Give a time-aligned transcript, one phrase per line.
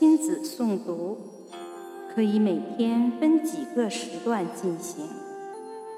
[0.00, 1.18] 亲子诵读
[2.14, 5.06] 可以每天分几个时段进行，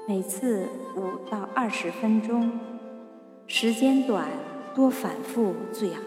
[0.05, 2.59] 每次五到二十分钟，
[3.47, 4.27] 时间短
[4.75, 6.01] 多反复最好。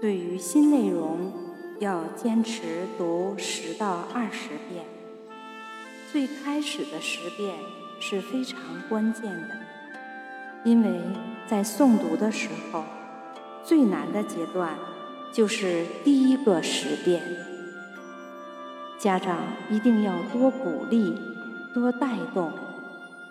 [0.00, 1.32] 对于新内容，
[1.80, 4.84] 要坚持读十到二十遍。
[6.12, 7.56] 最开始的十遍
[7.98, 9.48] 是非常关键的，
[10.64, 11.00] 因为
[11.48, 12.84] 在诵读的时候，
[13.64, 14.78] 最难的阶段
[15.32, 17.22] 就是第一个十遍。
[18.98, 19.36] 家长
[19.70, 21.14] 一定要多鼓励、
[21.74, 22.50] 多带动，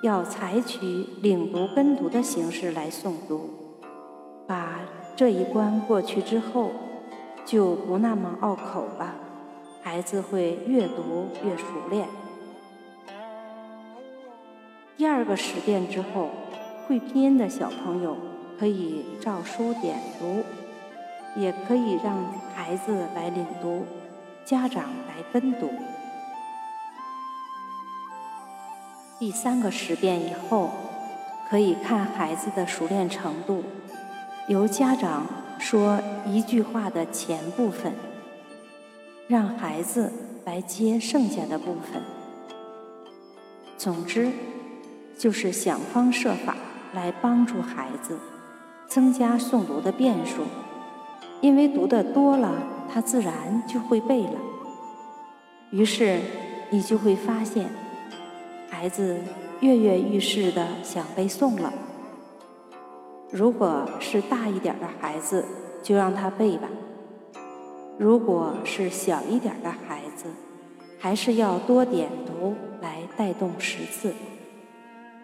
[0.03, 3.49] 要采取领读跟读的形式来诵读，
[4.47, 4.81] 把
[5.15, 6.71] 这一关过去之后，
[7.43, 9.15] 就不那么拗口了，
[9.81, 12.07] 孩子会越读越熟练。
[14.95, 16.29] 第二个十遍之后，
[16.87, 18.15] 会拼音的小朋友
[18.59, 20.43] 可以照书点读，
[21.35, 22.25] 也可以让
[22.55, 23.85] 孩子来领读，
[24.45, 25.69] 家长来跟读。
[29.19, 30.69] 第三个十遍以后，
[31.49, 33.63] 可以看孩子的熟练程度，
[34.47, 35.25] 由家长
[35.59, 37.93] 说一句话的前部分，
[39.27, 40.11] 让孩子
[40.45, 42.01] 来接剩下的部分。
[43.77, 44.31] 总之。
[45.17, 46.57] 就是想方设法
[46.93, 48.19] 来帮助孩子
[48.85, 50.43] 增加诵读的遍数，
[51.41, 52.51] 因为读的多了，
[52.91, 54.39] 他自然就会背了。
[55.71, 56.19] 于是
[56.69, 57.69] 你就会发现，
[58.69, 59.17] 孩子
[59.59, 61.73] 跃跃欲试的想背诵了。
[63.31, 65.43] 如果是大一点的孩子，
[65.83, 66.67] 就让他背吧；
[67.97, 70.25] 如果是小一点的孩子，
[70.97, 74.13] 还是要多点读来带动识字。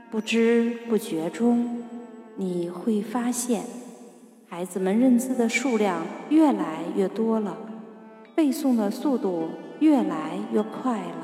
[0.10, 1.84] 不知不觉中，
[2.36, 3.64] 你会发现，
[4.54, 7.56] 孩子们认字的数量越来越多了，
[8.36, 9.48] 背诵的速度
[9.80, 11.21] 越来越快了。